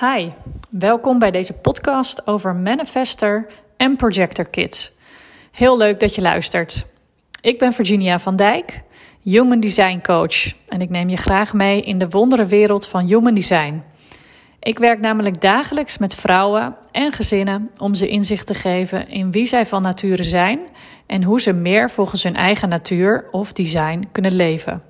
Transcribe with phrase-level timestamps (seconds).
[0.00, 0.28] Hi,
[0.70, 4.92] welkom bij deze podcast over Manifester en Projector Kids.
[5.50, 6.86] Heel leuk dat je luistert.
[7.40, 8.82] Ik ben Virginia van Dijk,
[9.22, 13.34] Human Design Coach en ik neem je graag mee in de wondere wereld van Human
[13.34, 13.82] Design.
[14.60, 19.46] Ik werk namelijk dagelijks met vrouwen en gezinnen om ze inzicht te geven in wie
[19.46, 20.60] zij van nature zijn
[21.06, 24.82] en hoe ze meer volgens hun eigen natuur of design kunnen leven.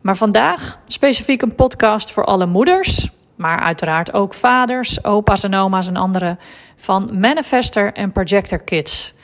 [0.00, 3.10] Maar vandaag specifiek een podcast voor alle moeders,
[3.40, 6.38] maar uiteraard ook vaders, opa's en oma's en anderen
[6.76, 9.14] van Manifester en Projector Kids.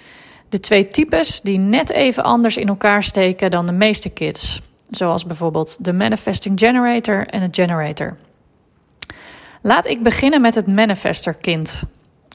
[0.49, 5.27] De twee types die net even anders in elkaar steken dan de meeste kids, zoals
[5.27, 8.17] bijvoorbeeld de Manifesting Generator en het Generator.
[9.63, 11.83] Laat ik beginnen met het Manifester kind.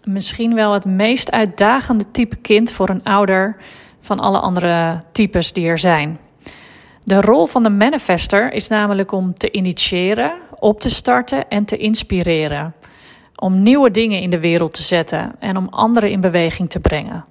[0.04, 3.56] Misschien wel het meest uitdagende type kind voor een ouder
[4.00, 6.20] van alle andere types die er zijn.
[7.04, 11.78] De rol van de manifester is namelijk om te initiëren, op te starten en te
[11.78, 12.74] inspireren.
[13.36, 17.26] Om nieuwe dingen in de wereld te zetten en om anderen in beweging te brengen.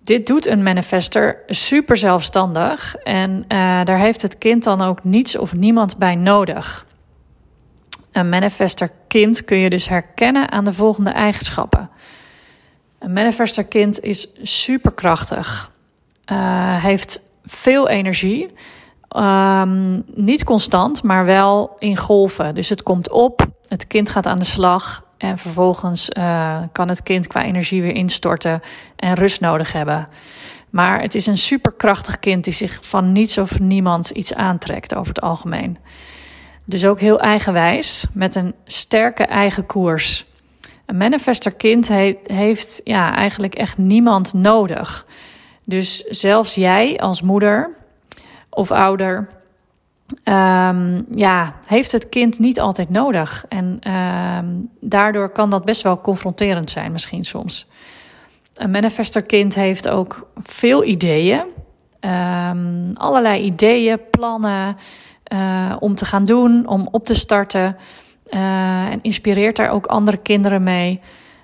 [0.00, 5.38] Dit doet een manifester super zelfstandig en uh, daar heeft het kind dan ook niets
[5.38, 6.86] of niemand bij nodig.
[8.12, 11.90] Een manifester kind kun je dus herkennen aan de volgende eigenschappen.
[12.98, 15.70] Een manifester kind is superkrachtig,
[16.32, 18.52] uh, heeft veel energie.
[19.16, 22.54] Um, niet constant, maar wel in golven.
[22.54, 27.02] Dus het komt op, het kind gaat aan de slag en vervolgens uh, kan het
[27.02, 28.62] kind qua energie weer instorten
[28.96, 30.08] en rust nodig hebben.
[30.70, 35.08] Maar het is een superkrachtig kind die zich van niets of niemand iets aantrekt over
[35.08, 35.78] het algemeen.
[36.64, 40.24] Dus ook heel eigenwijs, met een sterke eigen koers.
[40.86, 45.06] Een manifester kind he heeft ja, eigenlijk echt niemand nodig.
[45.64, 47.70] Dus zelfs jij als moeder
[48.54, 49.28] of ouder,
[50.24, 53.44] um, ja, heeft het kind niet altijd nodig.
[53.48, 57.66] En um, daardoor kan dat best wel confronterend zijn, misschien soms.
[58.54, 61.42] Een manifester kind heeft ook veel ideeën.
[62.00, 64.76] Um, allerlei ideeën, plannen
[65.32, 67.76] uh, om te gaan doen, om op te starten.
[68.30, 71.00] Uh, en inspireert daar ook andere kinderen mee.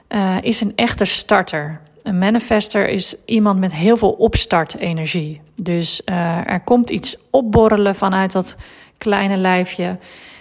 [0.09, 1.81] Uh, is een echte starter.
[2.03, 5.41] Een manifester is iemand met heel veel opstartenergie.
[5.55, 8.57] Dus uh, er komt iets opborrelen vanuit dat
[8.99, 9.99] kleine lijfje.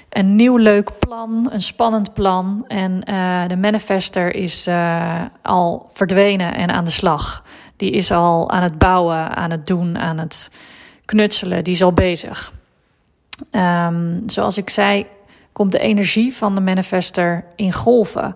[0.10, 2.66] Een nieuw leuk plan, een spannend plan.
[2.68, 7.44] En uh, de manifester is uh, al verdwenen en aan de slag.
[7.76, 10.52] Die is al aan het bouwen, aan het doen, aan het
[11.06, 11.64] knutselen.
[11.64, 12.54] Die is al bezig.
[13.52, 15.06] Um, zoals ik zei,
[15.52, 18.36] komt de energie van de manifester in golven.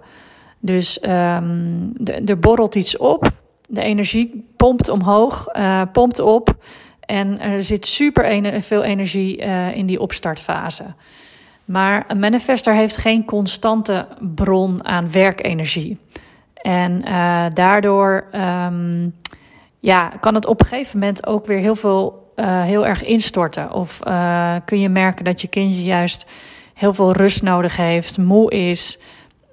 [0.66, 1.94] Dus um,
[2.26, 3.32] er borrelt iets op.
[3.68, 6.56] De energie pompt omhoog, uh, pompt op.
[7.00, 10.84] En er zit super veel energie uh, in die opstartfase.
[11.66, 15.98] Maar een manifester heeft geen constante bron aan werkenergie.
[16.54, 18.26] En uh, daardoor
[18.66, 19.16] um,
[19.80, 23.72] ja, kan het op een gegeven moment ook weer heel veel heel erg instorten.
[23.72, 24.00] Of
[24.66, 26.26] kun je merken dat je kindje juist
[26.74, 29.00] heel veel rust nodig heeft, moe is.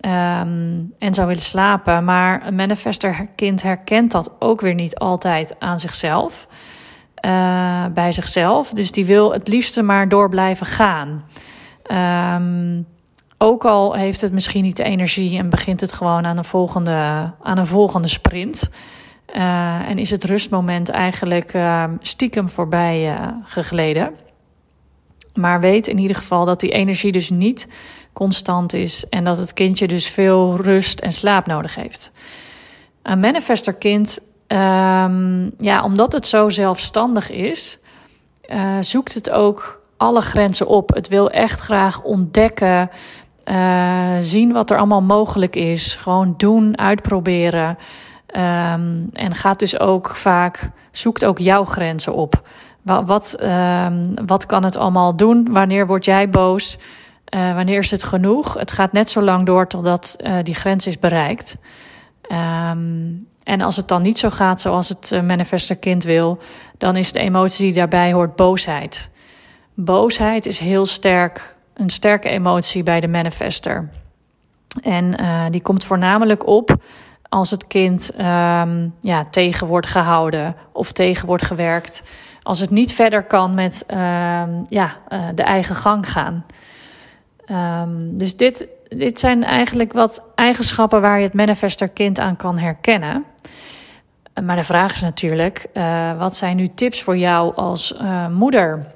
[0.07, 2.05] Um, en zou willen slapen.
[2.05, 6.47] Maar een manifester kind herkent dat ook weer niet altijd aan zichzelf.
[7.27, 8.71] Uh, bij zichzelf.
[8.71, 11.25] Dus die wil het liefste maar door blijven gaan.
[12.37, 12.87] Um,
[13.39, 17.33] ook al heeft het misschien niet de energie en begint het gewoon aan een volgende,
[17.43, 18.71] aan een volgende sprint.
[19.37, 24.11] Uh, en is het rustmoment eigenlijk uh, stiekem voorbij uh, gegleden.
[25.35, 27.69] Maar weet in ieder geval dat die energie dus niet
[28.13, 32.13] constant is en dat het kindje dus veel rust en slaap nodig heeft.
[33.03, 37.79] Een manifesterkind, um, ja, omdat het zo zelfstandig is,
[38.51, 40.95] uh, zoekt het ook alle grenzen op.
[40.95, 42.91] Het wil echt graag ontdekken,
[43.45, 45.95] uh, zien wat er allemaal mogelijk is.
[45.95, 47.79] Gewoon doen, uitproberen.
[48.37, 52.49] Um, en gaat dus ook vaak, zoekt ook jouw grenzen op.
[52.83, 55.49] Wat, wat, um, wat kan het allemaal doen?
[55.51, 56.79] Wanneer word jij boos?
[57.35, 58.55] Uh, wanneer is het genoeg?
[58.55, 61.57] Het gaat net zo lang door totdat uh, die grens is bereikt.
[62.71, 66.39] Um, en als het dan niet zo gaat zoals het uh, kind wil,
[66.79, 69.11] dan is de emotie die daarbij hoort boosheid.
[69.75, 73.89] Boosheid is heel sterk, een sterke emotie bij de manifester.
[74.83, 75.15] En
[75.51, 76.77] die komt voornamelijk op
[77.29, 82.03] als het kind um, ja, tegen wordt gehouden of tegen wordt gewerkt.
[82.43, 83.85] Als het niet verder kan met
[84.67, 84.97] ja,
[85.35, 86.45] de eigen gang gaan.
[87.51, 92.59] Um, dus dit, dit zijn eigenlijk wat eigenschappen waar je het manifester kind aan kan
[92.59, 93.25] herkennen.
[94.45, 98.87] Maar de vraag is natuurlijk, uh, wat zijn nu tips voor jou als uh, moeder?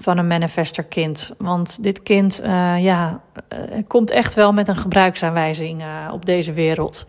[0.00, 1.34] van een manifester kind.
[1.38, 3.20] Want dit kind uh, ja,
[3.86, 7.06] komt echt wel met een gebruiksaanwijzing op deze wereld.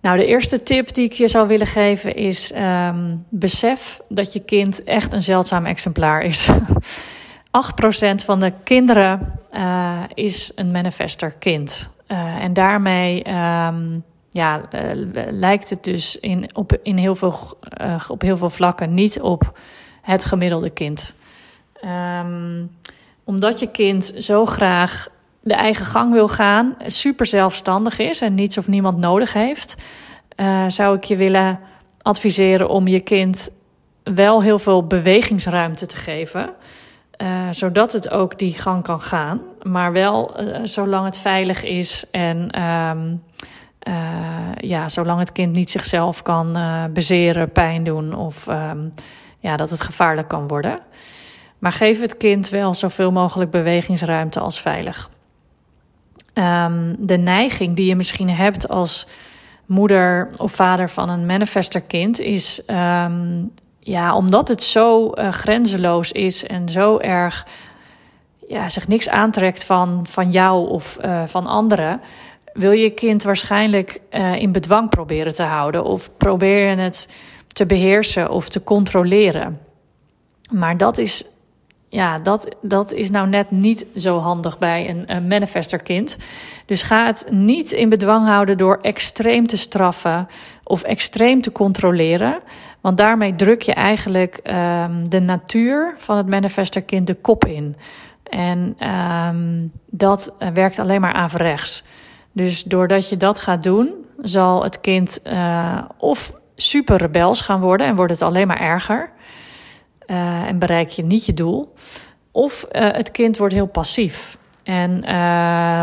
[0.00, 4.40] Nou, de eerste tip die ik je zou willen geven is: um, besef dat je
[4.40, 6.48] kind echt een zeldzaam exemplaar is.
[7.54, 9.40] 8% van de kinderen
[10.14, 11.90] is een manifester kind.
[12.40, 14.60] en daarmee um, ja,
[15.30, 17.38] lijkt het dus in, op, in heel veel,
[18.08, 19.58] op heel veel vlakken niet op
[20.02, 21.14] het gemiddelde kind.
[22.20, 22.70] Um,
[23.24, 25.08] omdat je kind zo graag
[25.40, 29.76] de eigen gang wil gaan, super zelfstandig is en niets of niemand nodig heeft,
[30.68, 31.60] zou ik je willen
[32.02, 33.50] adviseren om je kind
[34.02, 36.50] wel heel veel bewegingsruimte te geven.
[37.22, 42.04] Uh, zodat het ook die gang kan gaan, maar wel uh, zolang het veilig is
[42.10, 43.22] en um,
[44.56, 46.56] ja, zolang het kind niet zichzelf kan
[46.92, 48.94] bezeren, pijn doen of um,
[49.38, 50.78] ja, dat het gevaarlijk kan worden.
[51.58, 55.10] Maar geef het kind wel zoveel mogelijk bewegingsruimte als veilig.
[56.34, 59.06] Um, de neiging die je misschien hebt als
[59.66, 62.62] moeder of vader van een manifester kind is,
[63.84, 67.46] ja, omdat het zo uh, grenzeloos is en zo erg
[68.48, 72.00] ja, zich niks aantrekt van, van jou of uh, van anderen,
[72.52, 77.08] wil je kind waarschijnlijk uh, in bedwang proberen te houden of probeer je het
[77.52, 79.60] te beheersen of te controleren.
[80.50, 81.24] Maar dat is
[81.88, 86.16] ja, dat, dat is nou net niet zo handig bij een, een manifesterkind.
[86.66, 90.28] Dus ga het niet in bedwang houden door extreem te straffen
[90.64, 92.40] of extreem te controleren.
[92.84, 97.76] Want daarmee druk je eigenlijk um, de natuur van het manifesterkind de kop in.
[98.22, 101.84] En um, dat werkt alleen maar averechts.
[102.32, 107.86] Dus doordat je dat gaat doen, zal het kind uh, of super rebels gaan worden
[107.86, 109.10] en wordt het alleen maar erger.
[110.06, 111.74] Uh, en bereik je niet je doel.
[112.30, 115.04] Of het kind wordt heel passief en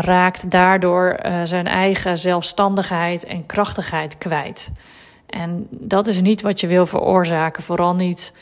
[0.00, 4.72] raakt daardoor zijn eigen zelfstandigheid en krachtigheid kwijt.
[5.32, 8.36] En dat is niet wat je wil veroorzaken, vooral niet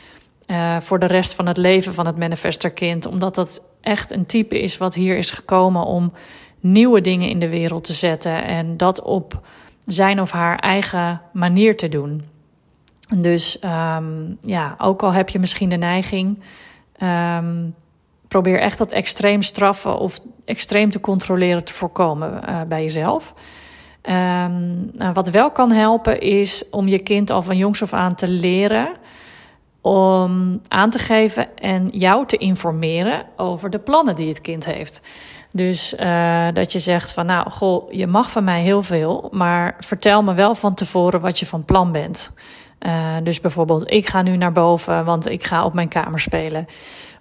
[0.81, 4.79] voor de rest van het leven van het manifesterkind, omdat dat echt een type is
[4.79, 6.13] wat hier is gekomen om
[6.61, 9.41] nieuwe dingen in de wereld te zetten en dat op
[9.87, 12.25] zijn of haar eigen manier te doen.
[13.17, 16.39] Dus um, ja, ook al heb je misschien de neiging,
[17.03, 17.75] um,
[18.29, 23.35] probeer echt dat extreem straffen of extreem te controleren te voorkomen uh, bij jezelf.
[24.03, 28.15] Um, nou, wat wel kan helpen is om je kind al van jongs af aan
[28.15, 28.89] te leren
[29.81, 35.01] om aan te geven en jou te informeren over de plannen die het kind heeft.
[35.51, 39.77] Dus uh, dat je zegt van nou, goh, je mag van mij heel veel, maar
[39.79, 42.33] vertel me wel van tevoren wat je van plan bent.
[42.81, 46.67] Uh, dus bijvoorbeeld, ik ga nu naar boven, want ik ga op mijn kamer spelen.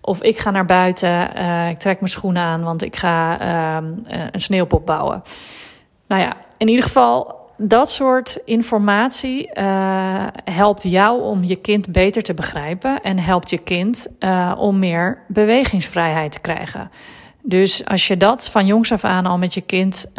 [0.02, 3.90] Of ik ga naar buiten, uh, ik trek mijn schoenen aan, want ik ga uh,
[4.32, 5.22] een sneeuwpop bouwen.
[6.08, 9.50] Nou ja, in ieder geval, dat soort informatie
[10.44, 14.08] helpt jou om je kind beter te begrijpen en helpt je kind
[14.58, 16.92] om meer bewegingsvrijheid te krijgen.
[17.42, 20.12] Dus als je dat van jongs af aan al met je kind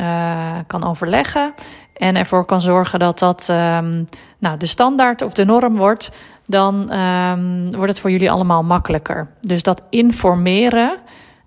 [0.66, 1.54] kan overleggen
[1.94, 4.08] en ervoor kan zorgen dat dat um,
[4.38, 6.10] nou, de standaard of de norm wordt,
[6.44, 9.30] dan um, wordt het voor jullie allemaal makkelijker.
[9.40, 10.98] Dus dat informeren,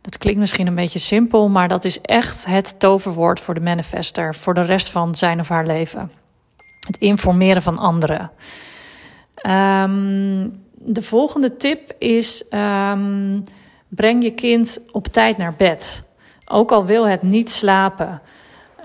[0.04, 4.36] dat klinkt misschien een beetje simpel, maar dat is echt het toverwoord voor de manifester
[4.36, 6.12] voor de rest van zijn of haar leven.
[6.80, 8.32] Het informeren van anderen.
[9.48, 12.44] Um, de volgende tip is:
[13.88, 16.04] breng je kind op tijd naar bed.
[16.46, 18.22] Ook al wil het niet slapen.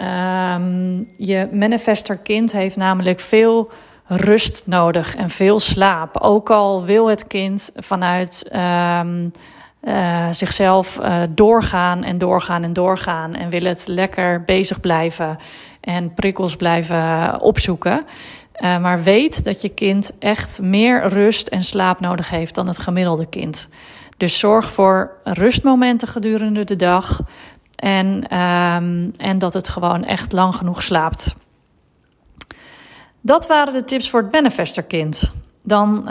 [0.00, 3.70] Um, je manifester kind heeft namelijk veel
[4.04, 6.16] rust nodig en veel slaap.
[6.16, 8.50] Ook al wil het kind vanuit
[9.82, 13.35] uh, zichzelf uh, doorgaan en doorgaan en doorgaan.
[13.35, 15.37] En wil het lekker bezig blijven
[15.80, 18.06] en prikkels blijven opzoeken.
[18.61, 22.78] Uh, maar weet dat je kind echt meer rust en slaap nodig heeft dan het
[22.78, 23.68] gemiddelde kind.
[24.16, 27.20] Dus zorg voor rustmomenten gedurende de dag.
[27.76, 31.35] En, um, en dat het gewoon echt lang genoeg slaapt.
[33.20, 35.32] Dat waren de tips voor het manifesterkind.
[35.62, 36.08] Dan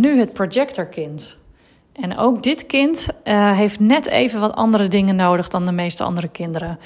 [0.00, 1.37] nu het projectorkind.
[2.00, 6.04] En ook dit kind uh, heeft net even wat andere dingen nodig dan de meeste
[6.04, 6.78] andere kinderen.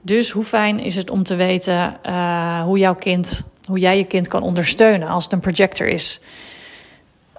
[0.00, 4.04] Dus hoe fijn is het om te weten uh, hoe jouw kind, hoe jij je
[4.04, 6.20] kind kan ondersteunen als het een projector is.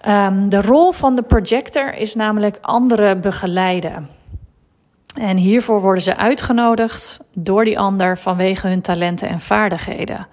[0.07, 4.09] Um, de rol van de projector is namelijk anderen begeleiden.
[5.19, 10.27] En hiervoor worden ze uitgenodigd door die ander vanwege hun talenten en vaardigheden.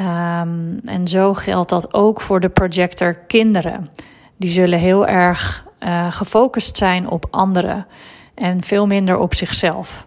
[0.00, 3.90] Um, en zo geldt dat ook voor de projector kinderen.
[4.36, 7.86] Die zullen heel erg uh, gefocust zijn op anderen
[8.34, 10.06] en veel minder op zichzelf.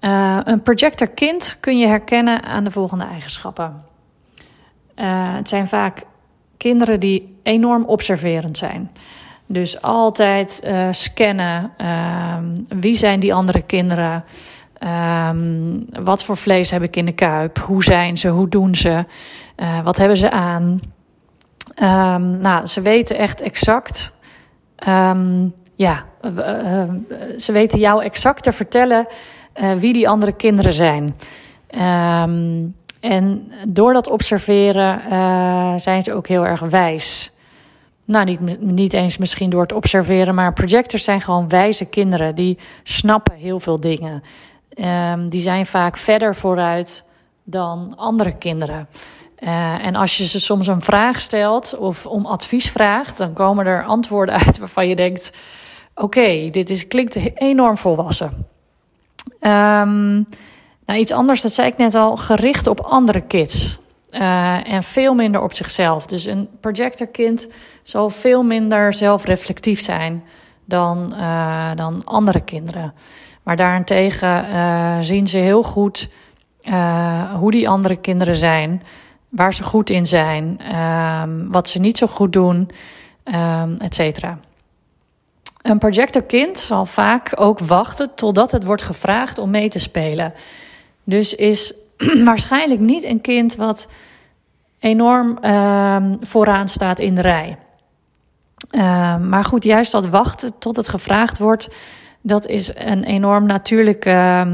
[0.00, 3.84] Uh, een projectorkind kun je herkennen aan de volgende eigenschappen.
[4.96, 6.02] Uh, het zijn vaak
[6.56, 8.90] kinderen die enorm observerend zijn.
[9.46, 11.72] Dus altijd scannen.
[12.68, 14.24] wie zijn die andere kinderen?
[15.28, 17.58] Um, wat voor vlees heb ik in de kuip?
[17.58, 18.28] Hoe zijn ze?
[18.28, 19.04] Hoe doen ze?
[19.84, 20.80] wat hebben ze aan?
[21.82, 24.13] Um, nou, ze weten echt exact.
[24.88, 26.04] Um, ja,
[27.36, 29.06] ze weten jou exact te vertellen
[29.56, 31.16] uh, wie die andere kinderen zijn.
[32.24, 37.32] Um, en door dat observeren uh, zijn ze ook heel erg wijs.
[38.04, 42.34] Nou, niet, niet eens misschien door het observeren, maar projectors zijn gewoon wijze kinderen.
[42.34, 44.22] Die snappen heel veel dingen.
[45.28, 47.04] Die zijn vaak verder vooruit
[47.44, 48.88] dan andere kinderen.
[49.38, 53.66] Uh, en als je ze soms een vraag stelt of om advies vraagt, dan komen
[53.66, 55.32] er antwoorden uit waarvan je denkt:
[55.94, 58.46] oké, dit is, klinkt enorm volwassen.
[59.40, 60.26] Um,
[60.86, 63.78] nou, iets anders, dat zei ik net al, gericht op andere kids.
[64.10, 66.06] Uh, en veel minder op zichzelf.
[66.06, 67.48] Dus een projectorkind
[67.82, 70.24] zal veel minder zelfreflectief zijn
[70.64, 72.94] dan, uh, dan andere kinderen.
[73.42, 74.44] Maar daarentegen
[75.04, 76.08] zien ze heel goed
[77.38, 78.82] hoe die andere kinderen zijn,
[79.34, 82.70] waar ze goed in zijn, ehm, wat ze niet zo goed doen,
[83.24, 84.38] um, et cetera.
[85.62, 90.34] Een projectorkind zal vaak ook wachten totdat het wordt gevraagd om mee te spelen.
[91.04, 91.74] Dus is
[92.24, 93.88] waarschijnlijk niet een kind wat
[94.78, 97.58] enorm uh, vooraan staat in de rij.
[99.20, 101.68] Maar goed, juist dat wachten tot het gevraagd wordt,
[102.20, 104.46] dat is een enorm natuurlijke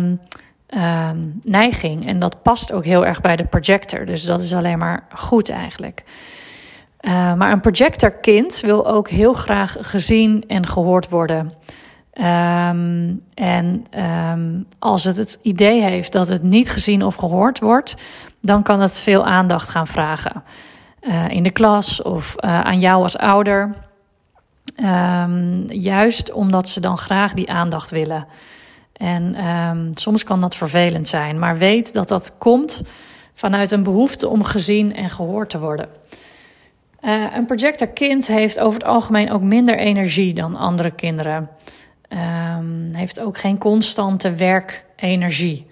[0.71, 1.11] uh,
[1.43, 2.07] neiging.
[2.07, 4.07] En dat past ook heel erg bij de projector.
[4.07, 6.05] Dus dat is alleen maar goed eigenlijk.
[7.01, 11.53] Uh, maar een projectorkind wil ook heel graag gezien en gehoord worden.
[12.15, 13.87] Um, en
[14.33, 17.97] um, als het het idee heeft dat het niet gezien of gehoord wordt,
[18.41, 20.43] dan kan het veel aandacht gaan vragen.
[21.01, 23.75] Uh, in de klas of uh, aan jou als ouder.
[25.67, 28.27] Juist omdat ze dan graag die aandacht willen.
[29.01, 32.83] En soms kan dat vervelend zijn, maar weet dat dat komt
[33.33, 35.89] vanuit een behoefte om gezien en gehoord te worden.
[37.03, 41.49] Uh, een projectorkind heeft over het algemeen ook minder energie dan andere kinderen.
[42.09, 45.67] Um, heeft ook geen constante werkenergie.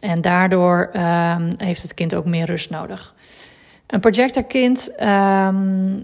[0.00, 3.14] En daardoor um, heeft het kind ook meer rust nodig.
[3.86, 4.94] Een projectorkind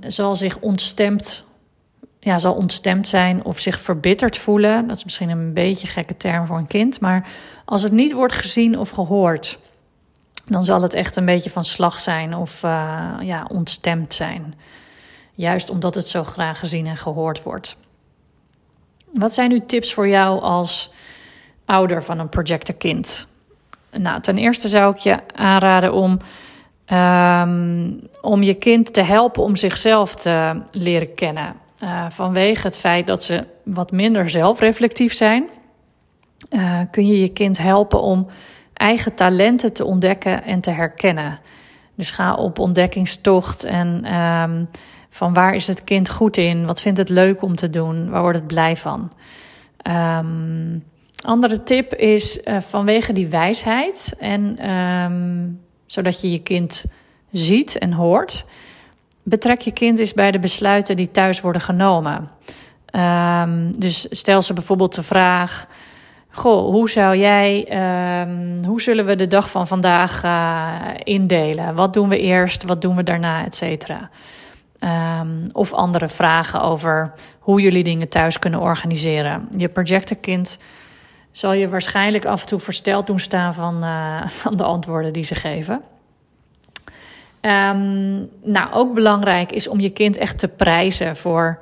[0.06, 1.46] zal zich ontstemd,
[2.20, 4.86] ja, zal ontstemd zijn of zich verbitterd voelen.
[4.86, 7.00] Dat is misschien een beetje een gekke term voor een kind.
[7.00, 7.28] Maar
[7.64, 9.58] als het niet wordt gezien of gehoord,
[10.44, 14.54] dan zal het echt een beetje van slag zijn of uh, ja, ontstemd zijn.
[15.34, 17.76] Juist omdat het zo graag gezien en gehoord wordt.
[19.12, 20.92] Wat zijn nu tips voor jou als
[21.64, 23.26] ouder van een projectorkind?
[23.90, 26.18] Nou, ten eerste zou ik je aanraden om,
[26.92, 31.54] um, om je kind te helpen om zichzelf te leren kennen.
[31.82, 35.48] Uh, vanwege het feit dat ze wat minder zelfreflectief zijn,
[36.50, 38.26] uh, kun je je kind helpen om
[38.72, 41.38] eigen talenten te ontdekken en te herkennen.
[41.94, 44.68] Dus ga op ontdekkingstocht en um,
[45.10, 46.66] van waar is het kind goed in?
[46.66, 48.10] Wat vindt het leuk om te doen?
[48.10, 49.12] Waar wordt het blij van?
[50.18, 50.84] Um,
[51.24, 56.84] andere tip is uh, vanwege die wijsheid en um, zodat je je kind
[57.32, 58.44] ziet en hoort,
[59.22, 62.30] betrek je kind eens bij de besluiten die thuis worden genomen.
[62.92, 65.66] Um, dus stel ze bijvoorbeeld de vraag:
[66.28, 67.68] Goh, hoe zou jij,
[68.22, 71.74] um, hoe zullen we de dag van vandaag uh, indelen?
[71.74, 74.10] Wat doen we eerst, wat doen we daarna, et cetera?
[75.20, 79.48] Um, of andere vragen over hoe jullie dingen thuis kunnen organiseren.
[79.56, 80.58] Je projectorkind
[81.30, 85.24] zal je waarschijnlijk af en toe versteld doen staan van, uh, van de antwoorden die
[85.24, 85.82] ze geven.
[87.40, 91.58] Um, nou, ook belangrijk is om je kind echt te prijzen voor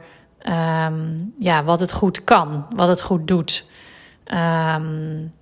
[0.48, 3.64] um, ja, wat het goed kan, wat het goed doet,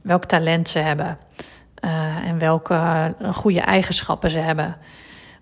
[0.02, 1.18] welk talent ze hebben
[1.84, 4.76] uh, en welke uh, goede eigenschappen ze hebben.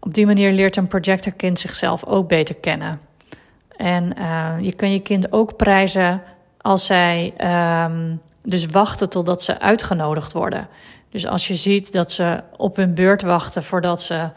[0.00, 3.00] Op die manier leert een projectorkind zichzelf ook beter kennen.
[3.76, 6.22] En uh, je kan je kind ook prijzen
[6.60, 7.34] als zij
[8.42, 10.68] dus wachten totdat ze uitgenodigd worden.
[11.10, 14.30] Dus als je ziet dat ze op hun beurt wachten voordat ze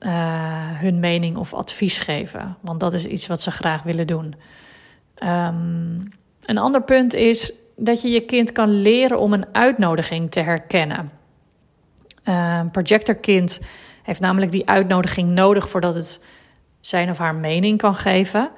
[0.00, 0.10] uh,
[0.80, 2.56] hun mening of advies geven.
[2.60, 4.34] Want dat is iets wat ze graag willen doen.
[5.22, 6.08] Um,
[6.44, 11.10] een ander punt is dat je je kind kan leren om een uitnodiging te herkennen.
[12.24, 13.60] Uh, een projectorkind
[14.02, 16.22] heeft namelijk die uitnodiging nodig voordat het
[16.80, 18.50] zijn of haar mening kan geven.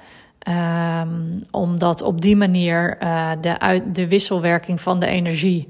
[1.01, 5.67] Um, omdat op die manier uh, de, de wisselwerking van de energie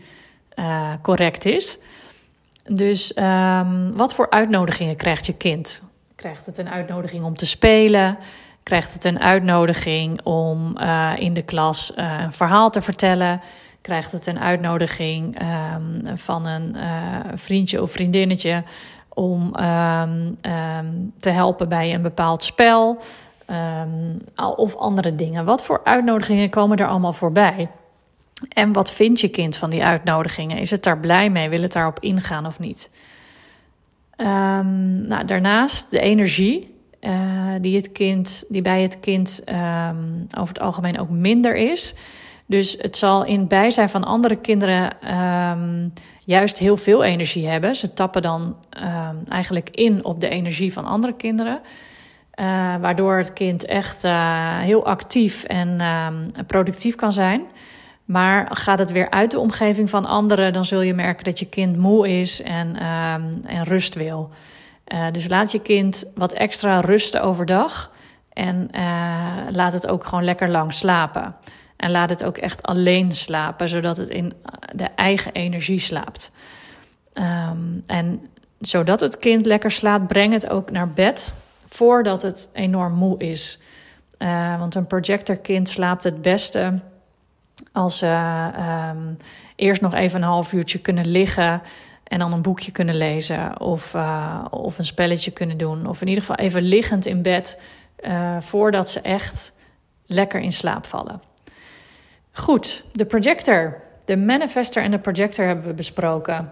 [0.55, 1.77] uh, correct is.
[2.73, 5.83] Dus um, wat voor uitnodigingen krijgt je kind?
[6.15, 8.17] Krijgt het een uitnodiging om te spelen?
[8.63, 13.41] Krijgt het een uitnodiging om uh, in de klas een verhaal te vertellen?
[13.81, 16.75] Krijgt het een uitnodiging um, van een
[17.35, 18.63] vriendje of vriendinnetje
[19.09, 19.51] om
[21.19, 22.97] te helpen bij een bepaald spel?
[24.55, 25.45] Of andere dingen.
[25.45, 27.69] Wat voor uitnodigingen komen er allemaal voorbij?
[28.49, 30.57] En wat vindt je kind van die uitnodigingen?
[30.57, 31.49] Is het daar blij mee?
[31.49, 32.89] Wil het daarop ingaan of niet?
[34.17, 40.53] Um, nou, daarnaast de energie uh, die, het kind, die bij het kind um, over
[40.53, 41.93] het algemeen ook minder is.
[42.45, 44.91] Dus het zal in bijzijn van andere kinderen
[45.51, 45.93] um,
[46.25, 47.75] juist heel veel energie hebben.
[47.75, 48.55] Ze tappen dan
[49.29, 51.59] eigenlijk in op de energie van andere kinderen.
[52.35, 52.45] Uh,
[52.81, 55.81] waardoor het kind echt uh, heel actief en
[56.47, 57.41] productief kan zijn.
[58.11, 61.45] Maar gaat het weer uit de omgeving van anderen, dan zul je merken dat je
[61.45, 64.29] kind moe is en, ehm, en rust wil.
[64.83, 67.91] Eh, dus laat je kind wat extra rusten overdag.
[68.33, 68.69] En
[69.49, 71.35] laat het ook gewoon lekker lang slapen.
[71.77, 74.33] En laat het ook echt alleen slapen, zodat het in
[74.75, 76.31] de eigen energie slaapt.
[77.13, 78.21] Um, en
[78.59, 83.59] zodat het kind lekker slaapt, breng het ook naar bed voordat het enorm moe is.
[84.57, 86.79] Want een projectorkind slaapt het beste
[87.71, 88.49] als ze
[88.95, 89.17] um,
[89.55, 91.61] eerst nog even een half uurtje kunnen liggen
[92.03, 95.85] en dan een boekje kunnen lezen of, uh, of een spelletje kunnen doen.
[95.85, 97.61] Of in ieder geval even liggend in bed
[97.99, 99.53] uh, voordat ze echt
[100.05, 101.21] lekker in slaap vallen.
[102.31, 103.81] Goed, de projector.
[104.05, 106.49] De manifester en de projector hebben we besproken.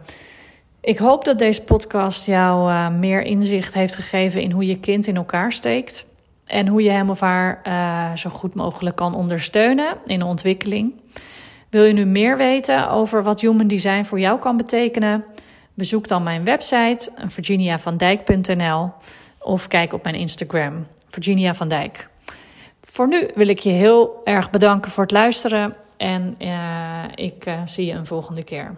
[0.82, 5.08] Ik hoop dat deze podcast jou uh, meer inzicht heeft gegeven in hoe je kind
[5.08, 6.06] in elkaar steekt.
[6.50, 10.94] En hoe je hem of haar uh, zo goed mogelijk kan ondersteunen in de ontwikkeling.
[11.70, 15.26] Wil je nu meer weten over wat Human Design voor jou kan betekenen?
[15.74, 18.92] Bezoek dan mijn website virginiavandijk.nl
[19.40, 22.10] of kijk op mijn Instagram Virginia van Dijk.
[22.82, 27.86] Voor nu wil ik je heel erg bedanken voor het luisteren en uh, ik zie
[27.86, 28.76] je een volgende keer.